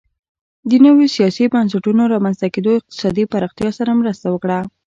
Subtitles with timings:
[0.69, 4.59] د نویو سیاسي بنسټونو رامنځته کېدو اقتصادي پراختیا سره مرسته وکړه